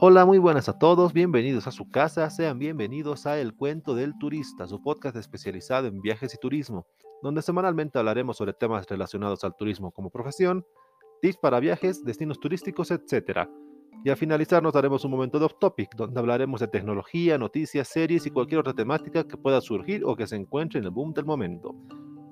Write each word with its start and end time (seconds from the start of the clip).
Hola, 0.00 0.24
muy 0.24 0.38
buenas 0.38 0.68
a 0.68 0.78
todos, 0.78 1.12
bienvenidos 1.12 1.66
a 1.66 1.72
su 1.72 1.90
casa, 1.90 2.30
sean 2.30 2.60
bienvenidos 2.60 3.26
a 3.26 3.40
El 3.40 3.56
Cuento 3.56 3.96
del 3.96 4.16
Turista, 4.16 4.68
su 4.68 4.80
podcast 4.80 5.16
especializado 5.16 5.88
en 5.88 6.00
viajes 6.00 6.32
y 6.32 6.38
turismo, 6.38 6.86
donde 7.20 7.42
semanalmente 7.42 7.98
hablaremos 7.98 8.36
sobre 8.36 8.52
temas 8.52 8.86
relacionados 8.88 9.42
al 9.42 9.56
turismo 9.56 9.90
como 9.90 10.10
profesión, 10.10 10.64
tips 11.20 11.38
para 11.38 11.58
viajes, 11.58 12.04
destinos 12.04 12.38
turísticos, 12.38 12.92
etc. 12.92 13.48
Y 14.04 14.10
al 14.10 14.16
finalizar 14.16 14.62
nos 14.62 14.72
daremos 14.72 15.04
un 15.04 15.10
momento 15.10 15.40
de 15.40 15.46
off-topic, 15.46 15.96
donde 15.96 16.20
hablaremos 16.20 16.60
de 16.60 16.68
tecnología, 16.68 17.36
noticias, 17.36 17.88
series 17.88 18.24
y 18.24 18.30
cualquier 18.30 18.60
otra 18.60 18.74
temática 18.74 19.24
que 19.24 19.36
pueda 19.36 19.60
surgir 19.60 20.04
o 20.04 20.14
que 20.14 20.28
se 20.28 20.36
encuentre 20.36 20.78
en 20.78 20.84
el 20.84 20.92
boom 20.92 21.12
del 21.12 21.24
momento. 21.24 21.74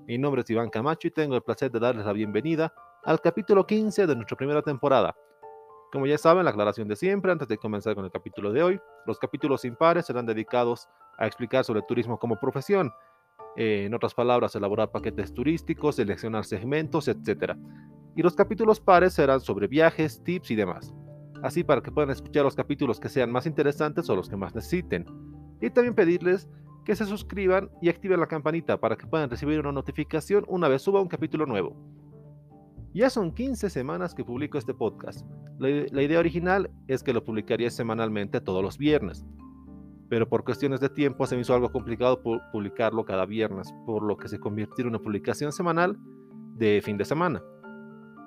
Mi 0.07 0.19
nombre 0.19 0.43
es 0.43 0.51
Iván 0.51 0.71
Camacho 0.71 1.09
y 1.09 1.11
tengo 1.11 1.35
el 1.35 1.43
placer 1.43 1.73
de 1.73 1.81
darles 1.81 2.07
la 2.07 2.13
bienvenida 2.13 2.73
al 3.03 3.21
capítulo 3.21 3.67
15 3.67 4.07
de 4.07 4.15
nuestra 4.15 4.37
primera 4.37 4.63
temporada 4.63 5.17
como 5.97 6.07
ya 6.07 6.19
saben, 6.19 6.45
la 6.45 6.51
aclaración 6.51 6.89
de 6.89 6.95
siempre, 6.95 7.33
antes 7.33 7.49
de 7.49 7.57
comenzar 7.57 7.95
con 7.95 8.05
el 8.05 8.11
capítulo 8.11 8.53
de 8.53 8.63
hoy, 8.63 8.81
los 9.07 9.19
capítulos 9.19 9.65
impares 9.65 10.05
serán 10.05 10.27
dedicados 10.27 10.91
a 11.17 11.27
explicar 11.27 11.65
sobre 11.65 11.81
turismo 11.89 12.19
como 12.19 12.39
profesión, 12.39 12.93
eh, 13.57 13.85
en 13.87 13.95
otras 13.95 14.13
palabras, 14.13 14.55
elaborar 14.55 14.91
paquetes 14.91 15.33
turísticos, 15.33 15.97
seleccionar 15.97 16.45
segmentos, 16.45 17.09
etc. 17.09 17.55
Y 18.15 18.21
los 18.21 18.37
capítulos 18.37 18.79
pares 18.79 19.15
serán 19.15 19.41
sobre 19.41 19.69
viajes, 19.69 20.23
tips 20.23 20.51
y 20.51 20.57
demás. 20.57 20.93
Así 21.43 21.65
para 21.65 21.81
que 21.81 21.91
puedan 21.91 22.11
escuchar 22.11 22.45
los 22.45 22.55
capítulos 22.55 23.01
que 23.01 23.09
sean 23.09 23.33
más 23.33 23.47
interesantes 23.47 24.11
o 24.11 24.17
los 24.17 24.29
que 24.29 24.37
más 24.37 24.55
necesiten. 24.55 25.07
Y 25.63 25.71
también 25.71 25.95
pedirles 25.95 26.47
que 26.85 26.95
se 26.95 27.07
suscriban 27.07 27.71
y 27.81 27.89
activen 27.89 28.21
la 28.21 28.27
campanita 28.27 28.79
para 28.79 28.97
que 28.97 29.07
puedan 29.07 29.31
recibir 29.31 29.61
una 29.61 29.73
notificación 29.73 30.45
una 30.47 30.69
vez 30.69 30.83
suba 30.83 31.01
un 31.01 31.09
capítulo 31.09 31.47
nuevo. 31.47 31.75
Ya 32.97 33.11
son 33.11 33.31
15 33.31 33.69
semanas 33.69 34.15
que 34.15 34.25
publico 34.25 34.57
este 34.57 34.73
podcast. 34.73 35.21
La, 35.59 36.03
idea 36.03 36.19
original 36.19 36.71
es 36.89 37.03
que 37.03 37.13
lo 37.13 37.23
publicaría 37.23 37.69
semanalmente 37.69 38.41
todos 38.41 38.63
los 38.63 38.79
viernes, 38.79 39.27
pero 40.09 40.27
por 40.31 40.45
cuestiones 40.45 40.81
de 40.81 40.89
tiempo 40.89 41.27
se 41.27 41.35
me 41.35 41.43
hizo 41.43 41.53
algo 41.53 41.71
complicado 41.71 42.23
publicarlo 42.23 43.05
cada 43.05 43.27
viernes, 43.27 43.71
por 43.85 44.03
lo 44.03 44.17
que 44.17 44.29
se 44.29 44.41
convirtió 44.41 44.85
en 44.85 44.89
una 44.89 44.99
publicación 44.99 45.53
semanal 45.53 45.99
de 46.55 46.81
fin 46.83 46.97
de 46.97 47.05
semana. 47.05 47.43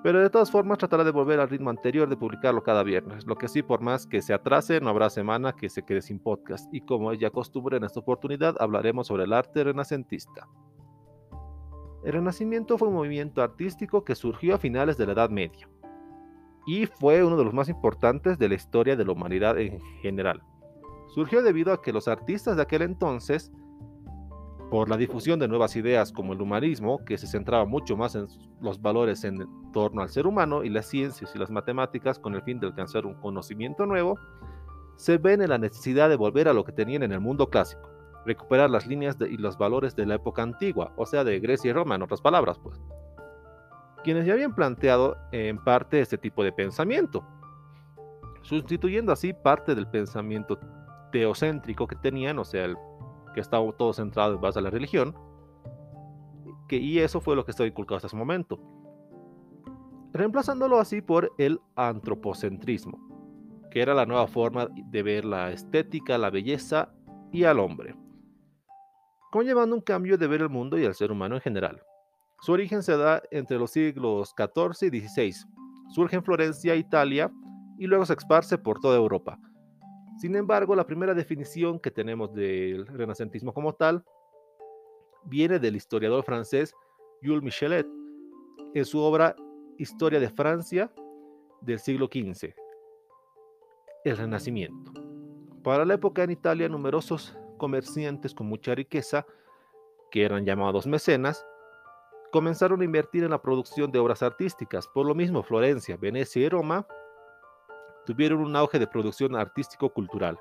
Pero 0.04 0.20
de 0.20 0.30
todas 0.30 0.52
formas 0.52 0.78
trataré 0.78 1.02
de 1.02 1.10
volver 1.10 1.40
al 1.40 1.50
ritmo 1.50 1.70
anterior 1.70 2.08
de 2.08 2.16
publicarlo 2.16 2.62
cada 2.62 2.84
viernes, 2.84 3.26
lo 3.26 3.34
que 3.34 3.48
sí 3.48 3.64
por 3.64 3.80
más 3.80 4.06
que 4.06 4.22
se 4.22 4.34
atrase 4.34 4.80
no 4.80 4.90
habrá 4.90 5.10
semana 5.10 5.52
que 5.52 5.68
se 5.68 5.82
quede 5.82 6.00
sin 6.00 6.20
podcast 6.20 6.72
y 6.72 6.82
como 6.82 7.10
es 7.10 7.18
ya 7.18 7.30
costumbre 7.30 7.78
en 7.78 7.82
esta 7.82 7.98
oportunidad 7.98 8.54
hablaremos 8.60 9.08
sobre 9.08 9.24
el 9.24 9.32
arte 9.32 9.64
renacentista. 9.64 10.46
El 12.02 12.12
Renacimiento 12.14 12.78
fue 12.78 12.88
un 12.88 12.94
movimiento 12.94 13.42
artístico 13.42 14.04
que 14.04 14.14
surgió 14.14 14.54
a 14.54 14.58
finales 14.58 14.96
de 14.96 15.06
la 15.06 15.12
Edad 15.12 15.30
Media 15.30 15.68
y 16.66 16.86
fue 16.86 17.24
uno 17.24 17.36
de 17.36 17.44
los 17.44 17.52
más 17.52 17.68
importantes 17.68 18.38
de 18.38 18.48
la 18.48 18.54
historia 18.54 18.96
de 18.96 19.04
la 19.04 19.12
humanidad 19.12 19.58
en 19.58 19.80
general. 20.02 20.42
Surgió 21.08 21.42
debido 21.42 21.72
a 21.72 21.82
que 21.82 21.92
los 21.92 22.08
artistas 22.08 22.56
de 22.56 22.62
aquel 22.62 22.82
entonces, 22.82 23.50
por 24.70 24.88
la 24.88 24.96
difusión 24.96 25.40
de 25.40 25.48
nuevas 25.48 25.74
ideas 25.74 26.12
como 26.12 26.32
el 26.32 26.40
humanismo, 26.40 27.04
que 27.04 27.18
se 27.18 27.26
centraba 27.26 27.64
mucho 27.64 27.96
más 27.96 28.14
en 28.14 28.28
los 28.60 28.80
valores 28.80 29.24
en 29.24 29.48
torno 29.72 30.00
al 30.00 30.10
ser 30.10 30.26
humano 30.26 30.62
y 30.62 30.68
las 30.68 30.86
ciencias 30.86 31.34
y 31.34 31.38
las 31.38 31.50
matemáticas 31.50 32.18
con 32.18 32.34
el 32.34 32.42
fin 32.42 32.60
de 32.60 32.68
alcanzar 32.68 33.04
un 33.04 33.14
conocimiento 33.14 33.84
nuevo, 33.84 34.16
se 34.96 35.18
ven 35.18 35.42
en 35.42 35.48
la 35.48 35.58
necesidad 35.58 36.08
de 36.08 36.16
volver 36.16 36.46
a 36.46 36.52
lo 36.52 36.62
que 36.62 36.72
tenían 36.72 37.02
en 37.02 37.12
el 37.12 37.20
mundo 37.20 37.50
clásico, 37.50 37.89
recuperar 38.24 38.70
las 38.70 38.86
líneas 38.86 39.16
y 39.20 39.36
los 39.36 39.56
valores 39.56 39.96
de 39.96 40.06
la 40.06 40.16
época 40.16 40.42
antigua, 40.42 40.92
o 40.96 41.06
sea, 41.06 41.24
de 41.24 41.40
Grecia 41.40 41.70
y 41.70 41.72
Roma, 41.72 41.94
en 41.94 42.02
otras 42.02 42.20
palabras, 42.20 42.58
pues. 42.58 42.80
Quienes 44.04 44.26
ya 44.26 44.32
habían 44.32 44.54
planteado 44.54 45.16
en 45.32 45.58
parte 45.62 46.00
este 46.00 46.18
tipo 46.18 46.42
de 46.42 46.52
pensamiento, 46.52 47.24
sustituyendo 48.42 49.12
así 49.12 49.32
parte 49.32 49.74
del 49.74 49.86
pensamiento 49.86 50.58
teocéntrico 51.12 51.86
que 51.86 51.96
tenían, 51.96 52.38
o 52.38 52.44
sea, 52.44 52.68
que 53.34 53.40
estaba 53.40 53.70
todo 53.72 53.92
centrado 53.92 54.34
en 54.34 54.40
base 54.40 54.58
a 54.58 54.62
la 54.62 54.70
religión, 54.70 55.14
que, 56.68 56.76
y 56.76 56.98
eso 56.98 57.20
fue 57.20 57.36
lo 57.36 57.44
que 57.44 57.50
estaba 57.50 57.66
inculcado 57.66 57.96
hasta 57.96 58.06
ese 58.06 58.16
momento, 58.16 58.58
reemplazándolo 60.12 60.78
así 60.78 61.02
por 61.02 61.32
el 61.38 61.60
antropocentrismo, 61.76 62.98
que 63.70 63.82
era 63.82 63.94
la 63.94 64.06
nueva 64.06 64.26
forma 64.26 64.68
de 64.68 65.02
ver 65.02 65.24
la 65.24 65.50
estética, 65.52 66.18
la 66.18 66.30
belleza 66.30 66.92
y 67.32 67.44
al 67.44 67.60
hombre 67.60 67.94
conllevando 69.30 69.74
un 69.74 69.80
cambio 69.80 70.18
de 70.18 70.26
ver 70.26 70.42
el 70.42 70.48
mundo 70.48 70.78
y 70.78 70.84
al 70.84 70.94
ser 70.94 71.12
humano 71.12 71.36
en 71.36 71.40
general. 71.40 71.82
Su 72.40 72.52
origen 72.52 72.82
se 72.82 72.96
da 72.96 73.22
entre 73.30 73.58
los 73.58 73.70
siglos 73.70 74.34
XIV 74.36 74.94
y 74.94 75.00
XVI. 75.00 75.34
Surge 75.90 76.16
en 76.16 76.24
Florencia, 76.24 76.74
Italia, 76.74 77.30
y 77.78 77.86
luego 77.86 78.04
se 78.06 78.14
esparce 78.14 78.58
por 78.58 78.80
toda 78.80 78.96
Europa. 78.96 79.38
Sin 80.18 80.36
embargo, 80.36 80.74
la 80.74 80.86
primera 80.86 81.14
definición 81.14 81.78
que 81.78 81.90
tenemos 81.90 82.32
del 82.34 82.86
renacentismo 82.86 83.54
como 83.54 83.74
tal 83.74 84.04
viene 85.24 85.58
del 85.58 85.76
historiador 85.76 86.24
francés 86.24 86.74
Jules 87.22 87.42
Michelet 87.42 87.86
en 88.74 88.84
su 88.84 88.98
obra 89.00 89.34
Historia 89.78 90.20
de 90.20 90.28
Francia 90.28 90.92
del 91.62 91.78
siglo 91.78 92.06
XV, 92.06 92.54
El 94.04 94.16
Renacimiento. 94.16 94.92
Para 95.62 95.84
la 95.84 95.94
época 95.94 96.22
en 96.22 96.30
Italia, 96.30 96.68
numerosos 96.68 97.36
comerciantes 97.60 98.34
con 98.34 98.48
mucha 98.48 98.74
riqueza, 98.74 99.26
que 100.10 100.24
eran 100.24 100.44
llamados 100.44 100.86
mecenas, 100.86 101.46
comenzaron 102.32 102.80
a 102.80 102.84
invertir 102.84 103.22
en 103.22 103.30
la 103.30 103.42
producción 103.42 103.92
de 103.92 103.98
obras 103.98 104.22
artísticas. 104.22 104.88
Por 104.88 105.06
lo 105.06 105.14
mismo, 105.14 105.42
Florencia, 105.42 105.96
Venecia 105.96 106.42
y 106.42 106.48
Roma 106.48 106.86
tuvieron 108.06 108.40
un 108.40 108.56
auge 108.56 108.78
de 108.78 108.86
producción 108.86 109.36
artístico-cultural. 109.36 110.38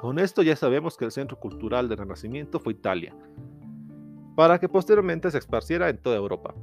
Con 0.00 0.18
esto 0.18 0.42
ya 0.42 0.56
sabemos 0.56 0.96
que 0.96 1.04
el 1.04 1.12
centro 1.12 1.38
cultural 1.38 1.88
del 1.88 1.98
Renacimiento 1.98 2.58
fue 2.58 2.72
Italia, 2.72 3.14
para 4.34 4.58
que 4.58 4.68
posteriormente 4.68 5.30
se 5.30 5.38
esparciera 5.38 5.88
en 5.90 5.98
toda 5.98 6.16
Europa. 6.16 6.54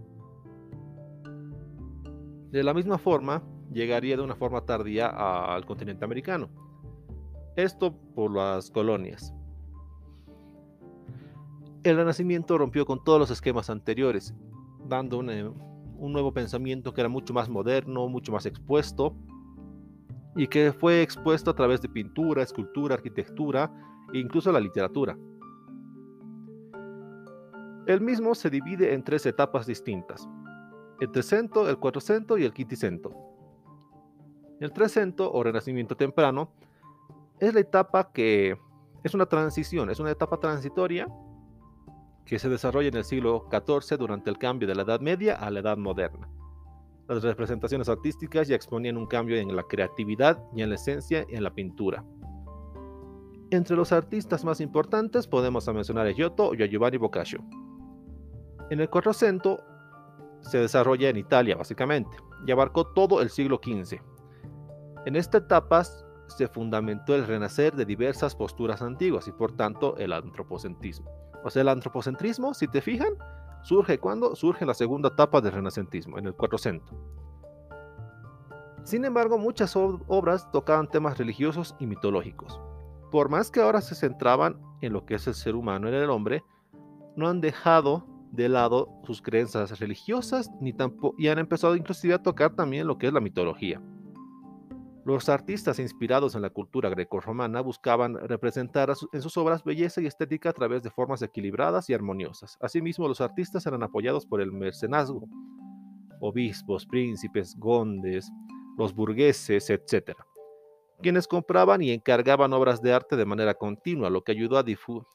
De 2.50 2.64
la 2.64 2.74
misma 2.74 2.98
forma, 2.98 3.44
llegaría 3.72 4.18
de 4.18 4.24
una 4.24 4.36
forma 4.36 4.66
tardía 4.66 5.08
al 5.08 5.66
continente 5.66 6.04
americano. 6.04 6.50
Esto 7.56 7.94
por 8.16 8.32
las 8.32 8.72
colonias. 8.72 9.34
El 11.84 11.98
Renacimiento 11.98 12.58
rompió 12.58 12.86
con 12.86 13.04
todos 13.04 13.20
los 13.20 13.30
esquemas 13.30 13.70
anteriores, 13.70 14.34
dando 14.88 15.18
un, 15.18 15.26
nuevo 16.14 16.32
pensamiento 16.32 16.94
que 16.94 17.02
era 17.02 17.10
mucho 17.10 17.34
más 17.34 17.50
moderno, 17.50 18.08
mucho 18.08 18.32
más 18.32 18.46
expuesto, 18.46 19.16
y 20.36 20.48
que 20.48 20.72
fue 20.72 21.02
expuesto 21.02 21.52
a 21.52 21.56
través 21.56 21.82
de 21.82 21.90
pintura, 21.90 22.42
escultura, 22.42 22.96
arquitectura 22.96 23.70
e 24.14 24.20
incluso 24.20 24.52
la 24.52 24.60
literatura. 24.62 25.18
El 27.86 28.00
mismo 28.00 28.34
se 28.34 28.50
divide 28.50 28.94
en 28.94 29.04
tres 29.04 29.26
etapas 29.26 29.66
distintas, 29.66 30.30
el 31.02 31.12
Trecento, 31.12 31.68
el 31.68 31.78
Cuatrocento 31.78 32.38
y 32.38 32.46
el 32.46 32.54
Quinticento. 32.54 33.12
El 34.62 34.72
Trecento 34.72 35.34
o 35.34 35.44
Renacimiento 35.44 35.98
temprano 35.98 36.54
es 37.42 37.54
la 37.56 37.60
etapa 37.60 38.12
que 38.14 38.56
es 39.04 39.14
una 39.16 39.26
transición, 39.26 39.90
es 39.90 40.00
una 40.00 40.12
etapa 40.12 40.40
transitoria 40.40 41.08
que 42.24 42.38
se 42.38 42.48
desarrolla 42.50 42.90
en 42.90 42.98
el 42.98 43.04
siglo 43.04 43.50
XIV 43.52 43.98
durante 43.98 44.30
el 44.30 44.38
cambio 44.38 44.68
de 44.68 44.76
la 44.76 44.84
Edad 44.84 45.02
Media 45.02 45.36
a 45.36 45.50
la 45.50 45.60
Edad 45.60 45.76
Moderna. 45.76 46.30
Las 47.08 47.24
representaciones 47.24 47.90
artísticas 47.90 48.48
ya 48.48 48.56
exponían 48.56 48.96
un 48.96 49.08
cambio 49.08 49.38
en 49.38 49.54
la 49.56 49.64
creatividad 49.64 50.42
y 50.56 50.62
en 50.62 50.70
la 50.70 50.76
esencia 50.76 51.26
en 51.28 51.44
la 51.44 51.54
pintura. 51.54 52.06
Entre 53.50 53.76
los 53.76 53.92
artistas 53.92 54.46
más 54.46 54.62
importantes 54.62 55.28
podemos 55.28 55.68
mencionar 55.68 56.08
a 56.08 56.14
Giotto 56.14 56.54
y 56.54 56.62
a 56.62 56.68
Giovanni 56.68 56.98
Boccaccio. 56.98 57.44
En 58.70 58.80
el 58.80 58.90
Quattrocento 58.90 59.62
se 60.42 60.60
desarrolla 60.60 61.10
en 61.10 61.18
Italia 61.18 61.58
básicamente 61.58 62.16
y 62.46 62.52
abarcó 62.52 62.86
todo 62.86 63.20
el 63.22 63.32
siglo 63.32 63.60
XV. 63.62 64.00
En 65.06 65.16
esta 65.16 65.40
etapa 65.40 65.84
se 66.38 66.48
fundamentó 66.48 67.16
el 67.16 67.26
renacer 67.26 67.76
de 67.76 67.86
diversas 67.86 68.36
posturas 68.36 68.82
antiguas 68.82 69.28
y 69.28 69.32
por 69.32 69.52
tanto 69.54 69.96
el 69.98 70.14
antropocentrismo. 70.14 71.10
O 71.44 71.50
sea, 71.50 71.62
el 71.62 71.70
antropocentrismo, 71.70 72.54
si 72.54 72.68
te 72.68 72.82
fijan, 72.82 73.14
surge 73.64 74.00
cuando 74.00 74.36
surge 74.36 74.66
la 74.66 74.74
segunda 74.74 75.10
etapa 75.10 75.42
del 75.42 75.54
renacentismo, 75.54 76.18
en 76.18 76.28
el 76.28 76.34
400. 76.34 76.96
Sin 78.84 79.06
embargo, 79.06 79.38
muchas 79.38 79.76
obras 79.76 80.50
tocaban 80.52 80.88
temas 80.90 81.18
religiosos 81.18 81.76
y 81.80 81.86
mitológicos. 81.86 82.60
Por 83.12 83.30
más 83.30 83.52
que 83.52 83.62
ahora 83.62 83.82
se 83.82 83.94
centraban 83.94 84.60
en 84.82 84.94
lo 84.94 85.06
que 85.06 85.16
es 85.16 85.28
el 85.28 85.36
ser 85.36 85.56
humano, 85.56 85.88
en 85.88 85.94
el 85.94 86.10
hombre, 86.10 86.44
no 87.16 87.28
han 87.28 87.42
dejado 87.42 88.08
de 88.32 88.50
lado 88.50 88.90
sus 89.06 89.22
creencias 89.22 89.80
religiosas 89.80 90.50
ni 90.62 90.74
tampoco, 90.74 91.16
y 91.18 91.28
han 91.28 91.38
empezado 91.38 91.76
inclusive 91.76 92.14
a 92.14 92.24
tocar 92.24 92.56
también 92.56 92.88
lo 92.88 92.98
que 92.98 93.08
es 93.08 93.14
la 93.14 93.20
mitología. 93.20 93.82
Los 95.04 95.30
artistas 95.30 95.80
inspirados 95.80 96.36
en 96.36 96.44
la 96.44 96.52
cultura 96.52 96.88
grecorromana 96.90 97.62
buscaban 97.62 98.16
representar 98.28 98.94
en 99.12 99.22
sus 99.22 99.36
obras 99.36 99.64
belleza 99.64 100.00
y 100.00 100.06
estética 100.06 100.50
a 100.50 100.54
través 100.54 100.84
de 100.84 100.92
formas 100.92 101.24
equilibradas 101.24 101.90
y 101.90 101.94
armoniosas. 101.96 102.58
Asimismo, 102.62 103.08
los 103.08 103.20
artistas 103.20 103.66
eran 103.66 103.82
apoyados 103.82 104.28
por 104.28 104.42
el 104.42 104.52
mercenazgo, 104.52 105.28
obispos, 106.20 106.86
príncipes, 106.86 107.56
gondes, 107.58 108.32
los 108.78 108.94
burgueses, 108.94 109.72
etc. 109.72 110.12
quienes 111.02 111.28
compraban 111.28 111.82
y 111.82 111.90
encargaban 111.90 112.54
obras 112.54 112.80
de 112.80 112.94
arte 112.94 113.16
de 113.16 113.26
manera 113.26 113.56
continua, 113.56 114.12
lo 114.12 114.24
que 114.24 114.34
ayudó 114.34 114.60
a, 114.60 114.64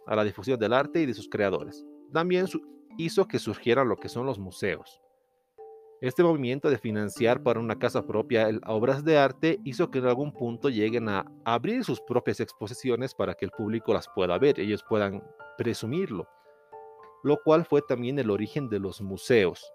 a 0.06 0.16
la 0.16 0.24
difusión 0.24 0.58
del 0.58 0.72
arte 0.72 1.00
y 1.00 1.06
de 1.06 1.14
sus 1.14 1.28
creadores. 1.28 1.86
También 2.12 2.46
hizo 2.98 3.28
que 3.28 3.38
surgieran 3.38 3.88
lo 3.88 3.96
que 3.96 4.08
son 4.08 4.26
los 4.26 4.40
museos. 4.40 5.00
Este 6.02 6.22
movimiento 6.22 6.68
de 6.68 6.76
financiar 6.76 7.42
para 7.42 7.58
una 7.58 7.78
casa 7.78 8.06
propia 8.06 8.50
obras 8.66 9.02
de 9.02 9.16
arte 9.16 9.58
hizo 9.64 9.90
que 9.90 9.98
en 9.98 10.06
algún 10.06 10.30
punto 10.30 10.68
lleguen 10.68 11.08
a 11.08 11.24
abrir 11.44 11.84
sus 11.84 12.02
propias 12.02 12.40
exposiciones 12.40 13.14
para 13.14 13.34
que 13.34 13.46
el 13.46 13.50
público 13.50 13.94
las 13.94 14.06
pueda 14.14 14.38
ver, 14.38 14.60
ellos 14.60 14.84
puedan 14.86 15.22
presumirlo, 15.56 16.28
lo 17.24 17.38
cual 17.42 17.64
fue 17.64 17.80
también 17.80 18.18
el 18.18 18.30
origen 18.30 18.68
de 18.68 18.78
los 18.78 19.00
museos. 19.00 19.72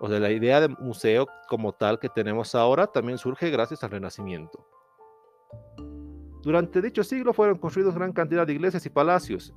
O 0.00 0.08
sea, 0.08 0.18
la 0.18 0.32
idea 0.32 0.60
de 0.60 0.68
museo 0.68 1.28
como 1.48 1.72
tal 1.72 2.00
que 2.00 2.08
tenemos 2.08 2.56
ahora 2.56 2.88
también 2.88 3.16
surge 3.16 3.48
gracias 3.48 3.84
al 3.84 3.90
Renacimiento. 3.90 4.66
Durante 6.42 6.82
dicho 6.82 7.04
siglo 7.04 7.32
fueron 7.32 7.58
construidos 7.58 7.94
gran 7.94 8.12
cantidad 8.12 8.46
de 8.46 8.52
iglesias 8.52 8.84
y 8.84 8.90
palacios, 8.90 9.54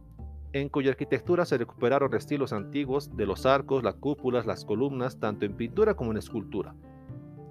en 0.53 0.69
cuya 0.69 0.91
arquitectura 0.91 1.45
se 1.45 1.57
recuperaron 1.57 2.13
estilos 2.15 2.53
antiguos 2.53 3.15
de 3.15 3.25
los 3.25 3.45
arcos, 3.45 3.83
las 3.83 3.95
cúpulas, 3.95 4.45
las 4.45 4.65
columnas, 4.65 5.19
tanto 5.19 5.45
en 5.45 5.55
pintura 5.55 5.93
como 5.93 6.11
en 6.11 6.17
escultura. 6.17 6.75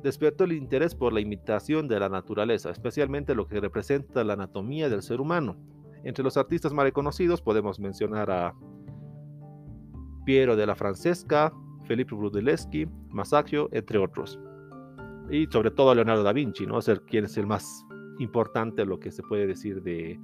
Despertó 0.03 0.45
el 0.45 0.53
interés 0.53 0.95
por 0.95 1.13
la 1.13 1.21
imitación 1.21 1.89
de 1.89 2.01
la 2.01 2.09
naturaleza, 2.09 2.71
especialmente 2.71 3.35
lo 3.35 3.47
que 3.47 3.61
representa 3.61 4.25
la 4.25 4.35
anatomía 4.35 4.89
del 4.89 5.03
ser 5.03 5.21
humano. 5.21 5.57
Entre 6.05 6.25
los 6.25 6.37
artistas 6.37 6.73
más 6.73 6.85
reconocidos 6.85 7.43
podemos 7.43 7.81
mencionar 7.81 8.31
a 8.31 8.55
Piero 10.25 10.57
de 10.57 10.67
la 10.67 10.77
Francesca, 10.77 11.53
Felipe 11.87 12.15
Brunelleschi, 12.15 12.87
Masaccio, 13.09 13.69
entre 13.73 13.99
otros. 13.99 14.39
Y 15.31 15.47
sobre 15.47 15.71
todo 15.71 15.95
Leonardo 15.95 16.23
da 16.23 16.33
Vinci, 16.33 16.67
¿no? 16.67 16.81
Ser 16.81 17.03
quien 17.03 17.25
es 17.25 17.37
el 17.37 17.47
más 17.47 17.85
importante, 18.19 18.85
lo 18.85 19.01
que 19.01 19.11
se 19.11 19.23
puede 19.23 19.47
decir 19.47 19.83
de 19.83 20.19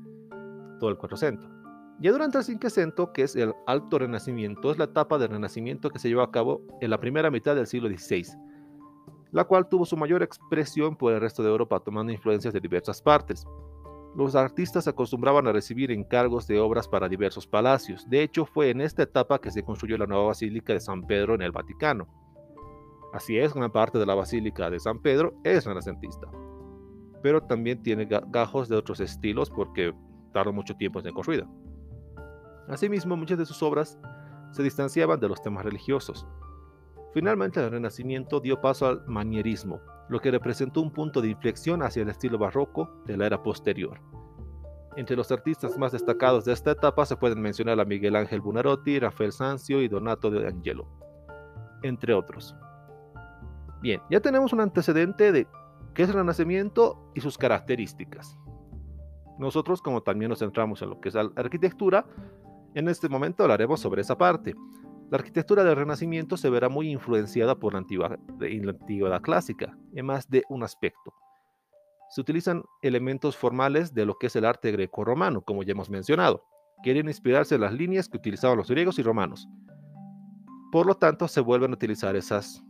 todo 0.79 0.91
el 0.91 0.97
400. 0.97 1.54
Ya 2.01 2.11
durante 2.11 2.39
el 2.39 2.45
Cinquecento, 2.45 3.13
que 3.13 3.23
es 3.23 3.37
el 3.37 3.55
Alto 3.67 3.99
Renacimiento, 3.99 4.73
es 4.73 4.79
la 4.79 4.85
etapa 4.85 5.17
del 5.17 5.31
Renacimiento 5.31 5.91
que 5.91 5.99
se 5.99 6.09
llevó 6.09 6.23
a 6.23 6.33
cabo 6.33 6.61
en 6.81 6.91
la 6.91 6.99
primera 6.99 7.31
mitad 7.31 7.55
del 7.55 7.69
siglo 7.69 7.89
XVI, 7.89 8.27
la 9.31 9.45
cual 9.45 9.69
tuvo 9.69 9.87
su 9.87 9.97
mayor 9.97 10.23
expresión 10.23 10.97
por 10.97 11.13
el 11.13 11.21
resto 11.21 11.43
de 11.43 11.51
Europa, 11.51 11.81
tomando 11.81 12.13
influencias 12.13 12.53
de 12.53 12.61
diversas 12.61 13.01
partes. 13.01 13.47
Los 14.17 14.35
artistas 14.35 14.87
acostumbraban 14.87 15.47
a 15.47 15.53
recibir 15.53 15.91
encargos 15.91 16.47
de 16.47 16.61
obras 16.61 16.89
para 16.89 17.09
diversos 17.09 17.47
palacios. 17.47 18.09
De 18.09 18.23
hecho, 18.23 18.45
fue 18.45 18.71
en 18.71 18.81
esta 18.81 19.03
etapa 19.05 19.41
que 19.41 19.51
se 19.51 19.63
construyó 19.63 19.97
la 19.97 20.07
nueva 20.07 20.27
Basílica 20.27 20.73
de 20.73 20.81
San 20.81 21.03
Pedro 21.07 21.35
en 21.35 21.43
el 21.43 21.53
Vaticano. 21.53 22.07
Así 23.13 23.39
es, 23.39 23.55
gran 23.55 23.71
parte 23.71 23.99
de 23.99 24.07
la 24.07 24.15
Basílica 24.15 24.69
de 24.69 24.81
San 24.81 25.01
Pedro 25.01 25.35
es 25.45 25.65
renacentista, 25.65 26.29
pero 27.23 27.41
también 27.41 27.81
tiene 27.83 28.07
gajos 28.07 28.69
de 28.69 28.77
otros 28.77 28.99
estilos 28.99 29.51
porque 29.51 29.95
tardó 30.33 30.53
mucho 30.53 30.75
tiempo 30.75 30.99
en 30.99 31.05
ser 31.05 31.13
construida. 31.13 31.49
Asimismo, 32.69 33.17
muchas 33.17 33.39
de 33.39 33.47
sus 33.47 33.63
obras 33.63 33.99
se 34.51 34.63
distanciaban 34.63 35.21
de 35.21 35.29
los 35.29 35.43
temas 35.43 35.65
religiosos. 35.65 36.27
Finalmente, 37.13 37.61
el 37.61 37.71
Renacimiento 37.71 38.41
dio 38.41 38.61
paso 38.61 38.87
al 38.87 39.07
manierismo, 39.07 39.81
lo 40.09 40.21
que 40.21 40.31
representó 40.31 40.81
un 40.81 40.93
punto 40.93 41.21
de 41.21 41.29
inflexión 41.29 41.83
hacia 41.83 42.03
el 42.03 42.09
estilo 42.09 42.39
barroco 42.39 42.91
de 43.07 43.17
la 43.17 43.27
era 43.27 43.43
posterior. 43.43 44.01
Entre 44.97 45.17
los 45.17 45.31
artistas 45.33 45.77
más 45.77 45.93
destacados 45.93 46.45
de 46.45 46.53
esta 46.53 46.71
etapa 46.71 47.05
se 47.05 47.17
pueden 47.17 47.41
mencionar 47.41 47.81
a 47.81 47.85
Miguel 47.85 48.15
Ángel 48.15 48.41
Buonarroti, 48.41 49.01
Rafael 49.01 49.33
Sanzio 49.33 49.83
y 49.83 49.89
Donato 49.89 50.31
de 50.31 50.47
Angelo, 50.47 50.87
entre 51.83 52.15
otros. 52.15 52.55
Bien, 53.83 54.01
ya 54.09 54.21
tenemos 54.21 54.53
un 54.53 54.61
antecedente 54.61 55.33
de 55.33 55.49
qué 55.95 56.05
es 56.05 56.09
el 56.09 56.15
Renacimiento 56.15 57.11
y 57.15 57.21
sus 57.21 57.37
características. 57.37 58.39
Nosotros, 59.39 59.83
como 59.83 60.03
también 60.03 60.29
nos 60.29 60.39
centramos 60.39 60.81
en 60.83 60.91
lo 60.91 61.01
que 61.01 61.09
es 61.09 61.15
la 61.15 61.31
arquitectura, 61.37 62.07
en 62.75 62.89
este 62.89 63.09
momento 63.09 63.43
hablaremos 63.43 63.81
sobre 63.81 64.03
esa 64.03 64.19
parte. 64.19 64.55
La 65.11 65.19
arquitectura 65.19 65.63
del 65.63 65.77
Renacimiento 65.77 66.37
se 66.37 66.51
verá 66.51 66.69
muy 66.69 66.91
influenciada 66.91 67.55
por 67.55 67.75
la 67.75 67.79
antigüedad, 67.81 69.23
clásica, 69.23 69.77
en 69.95 70.07
más 70.07 70.29
de 70.29 70.43
un 70.49 70.63
aspecto. 70.63 71.15
Se 72.11 72.21
utilizan 72.21 72.65
elementos 72.83 73.37
formales 73.37 73.95
de 73.95 74.07
lo 74.07 74.15
que 74.15 74.27
es 74.27 74.37
el 74.37 74.45
arte 74.45 74.73
greco-romano, 74.73 75.43
como 75.43 75.63
ya 75.63 75.73
hemos 75.73 75.91
mencionado. 75.91 76.45
Quieren 76.83 77.09
inspirarse 77.09 77.55
en 77.55 77.61
las 77.61 77.73
líneas 77.73 78.09
que 78.09 78.17
utilizaban 78.17 78.59
los 78.59 78.69
griegos 78.69 78.99
y 78.99 79.03
romanos. 79.03 79.49
Por 80.73 80.87
lo 80.87 80.97
tanto, 80.97 81.29
se 81.29 81.41
vuelven 81.41 81.71
a 81.71 81.75
utilizar 81.75 82.17
esas 82.17 82.65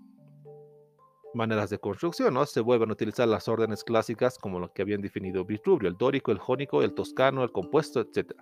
maneras 1.35 1.71
de 1.71 1.79
construcción, 1.79 2.35
¿no? 2.35 2.45
Se 2.47 2.61
vuelven 2.61 2.91
a 2.91 2.93
utilizar 2.93 3.27
las 3.27 3.49
órdenes 3.49 3.85
clásicas 3.85 4.39
como 4.39 4.59
lo 4.59 4.73
que 4.73 4.83
habían 4.83 5.01
definido 5.01 5.45
Vitruvio, 5.45 5.89
el 5.89 5.97
dórico, 5.97 6.31
el 6.31 6.39
jónico, 6.39 6.83
el 6.83 6.95
toscano, 6.95 7.43
el 7.43 7.53
compuesto, 7.53 8.01
etc. 8.01 8.33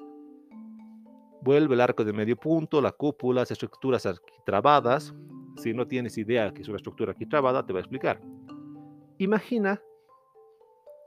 Vuelve 1.42 1.74
el 1.74 1.80
arco 1.80 2.04
de 2.04 2.12
medio 2.12 2.36
punto, 2.36 2.80
la 2.80 2.92
cúpula, 2.92 3.40
las 3.40 3.50
estructuras 3.50 4.06
arquitrabadas. 4.06 5.12
Si 5.56 5.74
no 5.74 5.86
tienes 5.86 6.16
idea 6.16 6.52
que 6.54 6.62
es 6.62 6.68
una 6.68 6.76
estructura 6.76 7.10
arquitrabada, 7.10 7.66
te 7.66 7.72
voy 7.72 7.80
a 7.80 7.82
explicar. 7.82 8.20
Imagina 9.18 9.80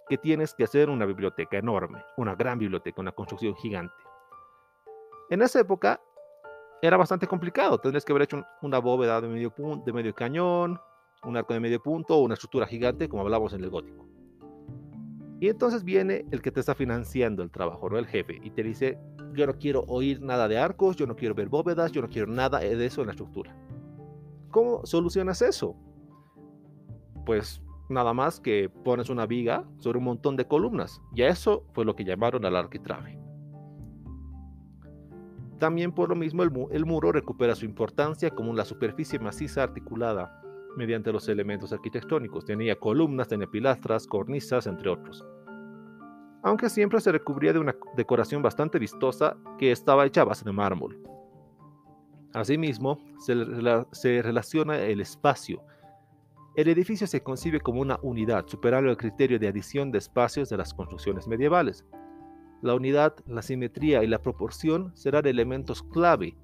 que 0.10 0.18
tienes 0.18 0.54
que 0.54 0.66
hacer 0.66 0.90
una 0.90 1.06
biblioteca 1.06 1.58
enorme, 1.58 2.04
una 2.18 2.36
gran 2.36 2.60
biblioteca, 2.60 3.02
una 3.02 3.12
construcción 3.14 3.56
gigante. 3.56 3.96
En 5.30 5.42
esa 5.42 5.62
época 5.62 6.02
era 6.82 6.98
bastante 6.98 7.28
complicado. 7.28 7.80
Tendrías 7.80 8.06
que 8.06 8.12
haber 8.12 8.24
hecho 8.24 8.44
una 8.62 8.80
bóveda 8.80 9.20
de 9.22 9.28
medio, 9.28 9.50
punto, 9.52 9.86
de 9.86 9.94
medio 9.94 10.14
cañón, 10.14 10.80
un 11.24 11.38
arco 11.38 11.54
de 11.54 11.60
medio 11.60 11.82
punto 11.82 12.16
o 12.16 12.24
una 12.24 12.34
estructura 12.36 12.68
gigante, 12.68 13.10
como 13.10 13.24
hablamos 13.24 13.54
en 13.54 13.64
el 13.64 13.70
gótico. 13.70 14.06
Y 15.40 15.50
entonces 15.50 15.84
viene 15.84 16.26
el 16.32 16.42
que 16.42 16.52
te 16.52 16.60
está 16.60 16.76
financiando 16.76 17.42
el 17.42 17.52
trabajo, 17.52 17.90
¿no? 17.90 17.98
El 17.98 18.06
jefe, 18.06 18.40
y 18.44 18.52
te 18.52 18.64
dice, 18.64 18.98
yo 19.36 19.46
no 19.48 19.54
quiero 19.58 19.84
oír 19.88 20.22
nada 20.22 20.48
de 20.48 20.58
arcos, 20.58 20.96
yo 20.96 21.06
no 21.06 21.16
quiero 21.16 21.36
ver 21.36 21.50
bóvedas, 21.50 21.92
yo 21.92 22.02
no 22.02 22.10
quiero 22.10 22.28
nada 22.28 22.60
de 22.60 22.86
eso 22.86 23.02
en 23.02 23.08
la 23.08 23.14
estructura. 23.14 23.56
¿Cómo 24.50 24.86
solucionas 24.86 25.42
eso? 25.42 25.76
Pues 27.26 27.62
nada 27.90 28.14
más 28.14 28.40
que 28.40 28.70
pones 28.70 29.10
una 29.10 29.26
viga 29.26 29.66
sobre 29.78 29.98
un 29.98 30.06
montón 30.06 30.36
de 30.36 30.48
columnas. 30.48 31.02
Y 31.14 31.24
eso 31.24 31.66
fue 31.74 31.86
lo 31.86 31.96
que 31.96 32.06
llamaron 32.06 32.46
al 32.46 32.56
arquitrabe. 32.56 33.20
También 35.60 35.92
por 35.92 36.10
lo 36.10 36.16
mismo 36.16 36.44
el, 36.44 36.52
el 36.72 36.86
muro 36.86 37.12
recupera 37.12 37.56
su 37.56 37.66
importancia 37.66 38.30
como 38.30 38.54
la 38.54 38.66
superficie 38.66 39.20
maciza 39.20 39.64
articulada 39.64 40.42
mediante 40.76 41.12
los 41.12 41.28
elementos 41.30 41.72
arquitectónicos. 41.72 42.46
Tenía 42.46 42.78
columnas, 42.78 43.28
tenía 43.28 43.48
pilastras, 43.48 44.06
cornisas, 44.08 44.68
entre 44.68 44.90
otros. 44.90 45.26
Aunque 46.46 46.70
siempre 46.70 47.02
se 47.02 47.12
recubría 47.12 47.52
de 47.52 47.60
una 47.60 47.76
decoración 47.98 48.42
bastante 48.42 48.80
vistosa 48.80 49.36
que 49.58 49.72
estaba 49.72 50.06
hecha 50.06 50.22
a 50.22 50.26
base 50.26 50.46
de 50.46 50.54
mármol. 50.54 50.98
Asimismo, 52.34 52.98
se, 53.20 53.36
se 53.92 54.22
relaciona 54.22 54.78
el 54.78 55.02
espacio. 55.02 55.62
El 56.56 56.70
edificio 56.70 57.06
se 57.08 57.22
concibe 57.22 57.60
como 57.60 57.82
una 57.82 58.00
unidad, 58.02 58.46
superando 58.48 58.90
el 58.90 58.96
criterio 58.96 59.40
de 59.40 59.50
adición 59.50 59.92
de 59.92 59.98
espacios 59.98 60.48
de 60.48 60.56
las 60.56 60.74
construcciones 60.74 61.28
medievales. 61.28 61.84
La 62.62 62.76
unidad, 62.76 63.16
la 63.28 63.42
simetría 63.42 64.04
y 64.04 64.08
la 64.08 64.22
proporción 64.22 64.96
serán 64.96 65.26
elementos 65.26 65.84
clave 65.84 66.38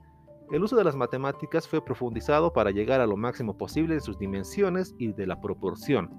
el 0.51 0.63
uso 0.63 0.75
de 0.75 0.83
las 0.83 0.97
matemáticas 0.97 1.65
fue 1.65 1.83
profundizado 1.83 2.51
para 2.51 2.71
llegar 2.71 2.99
a 2.99 3.07
lo 3.07 3.15
máximo 3.15 3.57
posible 3.57 3.93
de 3.93 4.01
sus 4.01 4.19
dimensiones 4.19 4.93
y 4.97 5.13
de 5.13 5.25
la 5.25 5.39
proporción. 5.39 6.09